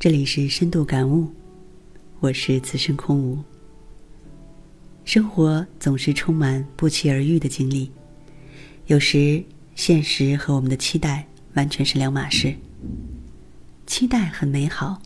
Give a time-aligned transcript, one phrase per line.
[0.00, 1.28] 这里是深度感悟，
[2.20, 3.38] 我是此生空无。
[5.04, 7.92] 生活总是充满不期而遇的经历，
[8.86, 9.44] 有时
[9.74, 12.56] 现实和我们的期待完全是两码事。
[13.86, 15.02] 期待很美好，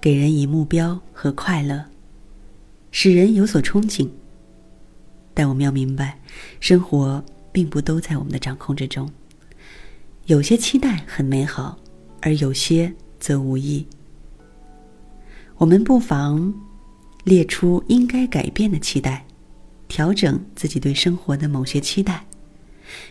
[0.00, 1.84] 给人以目标和快乐，
[2.92, 4.08] 使人有所憧憬。
[5.34, 6.20] 但我们要明白，
[6.60, 7.20] 生活
[7.50, 9.10] 并不都在我们的掌控之中。
[10.26, 11.76] 有些期待很美好，
[12.20, 13.84] 而有些则无益。
[15.60, 16.54] 我们不妨
[17.24, 19.26] 列出应该改变的期待，
[19.88, 22.24] 调整自己对生活的某些期待，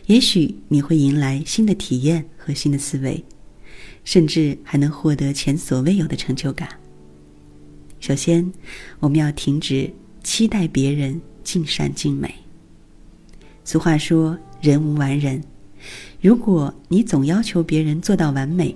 [0.08, 3.24] 也许你会迎来新的体验和新的思维，
[4.04, 6.68] 甚至还能获得前所未有的成就感。
[8.00, 8.52] 首先，
[9.00, 12.34] 我们要停止期待别人尽善尽美。
[13.64, 15.40] 俗话说：“人无完人。”
[16.20, 18.76] 如果你总要求别人做到完美，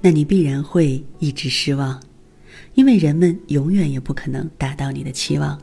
[0.00, 2.02] 那你必然会一直失望。
[2.74, 5.60] 因为人们永远也不可能达到你的期望。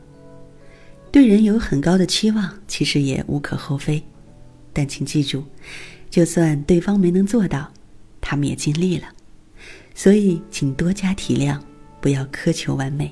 [1.10, 4.02] 对人有很高的期望，其实也无可厚非，
[4.72, 5.42] 但请记住，
[6.10, 7.72] 就算对方没能做到，
[8.20, 9.08] 他们也尽力了。
[9.94, 11.58] 所以，请多加体谅，
[12.00, 13.10] 不要苛求完美。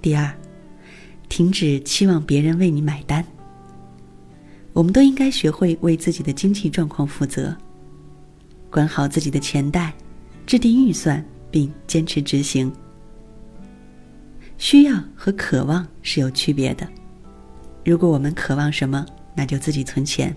[0.00, 0.32] 第二，
[1.28, 3.24] 停止期望别人为你买单。
[4.74, 7.56] 我们都应该学会为自己的经济状况负责，
[8.70, 9.92] 管好自己的钱袋，
[10.46, 11.24] 制定预算。
[11.50, 12.72] 并坚持执行。
[14.56, 16.86] 需要和渴望是有区别的。
[17.84, 20.34] 如果我们渴望什么，那就自己存钱，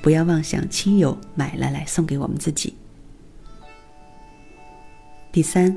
[0.00, 2.74] 不要妄想亲友买了来送给我们自己。
[5.32, 5.76] 第三，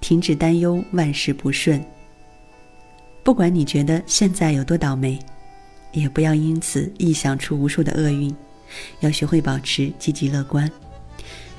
[0.00, 1.84] 停止担忧万事不顺。
[3.24, 5.18] 不管你觉得现在有多倒霉，
[5.92, 8.34] 也不要因此臆想出无数的厄运。
[9.00, 10.70] 要学会保持积极乐观。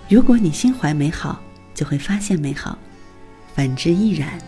[0.10, 1.42] 如果你心怀美好。
[1.76, 2.76] 就会发现美好，
[3.54, 4.40] 反之亦然。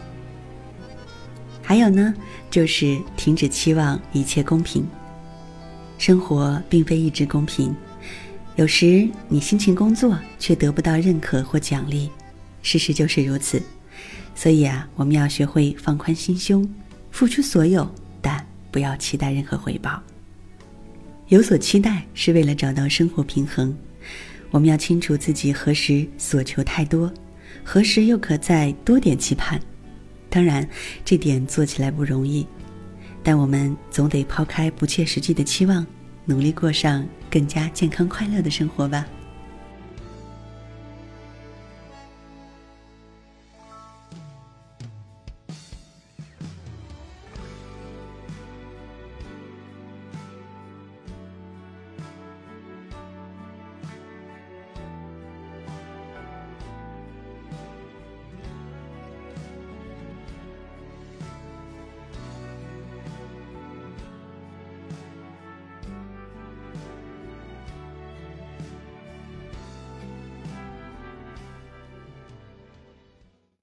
[1.62, 2.14] 还有呢，
[2.50, 4.84] 就是停止期望一切公平。
[5.98, 7.76] 生活并非一直公平，
[8.56, 12.10] 有时你辛勤工作却得不到认可或奖励，
[12.62, 13.62] 事实就是如此。
[14.34, 16.70] 所以啊，我们要学会放宽心胸，
[17.12, 17.92] 付出所有，
[18.22, 20.02] 但不要期待任何回报。
[21.28, 23.76] 有所期待是为了找到生活平衡。
[24.52, 27.12] 我们要清楚自己何时所求太多，
[27.64, 29.60] 何时又可再多点期盼。
[30.30, 30.68] 当然，
[31.04, 32.46] 这点做起来不容易，
[33.24, 35.86] 但我们总得抛开不切实际的期望，
[36.26, 39.06] 努力过上更加健康快乐的生活吧。